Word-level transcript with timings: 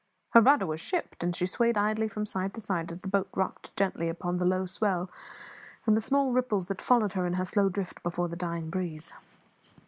Her 0.31 0.41
rudder 0.41 0.65
was 0.65 0.79
shipped, 0.81 1.23
and 1.23 1.35
swayed 1.35 1.77
idly 1.77 2.07
from 2.07 2.25
side 2.25 2.55
to 2.55 2.59
side 2.59 2.89
as 2.91 3.01
the 3.01 3.07
boat 3.07 3.29
rocked 3.35 3.77
gently 3.77 4.09
upon 4.09 4.39
the 4.39 4.45
low 4.45 4.65
swell 4.65 5.11
and 5.85 5.95
the 5.95 6.01
small 6.01 6.31
ripples 6.33 6.65
that 6.69 6.81
followed 6.81 7.13
her 7.13 7.27
in 7.27 7.33
her 7.33 7.45
slow 7.45 7.69
drift 7.69 8.01
before 8.01 8.27
the 8.27 8.35
dying 8.35 8.71
breeze. 8.71 9.13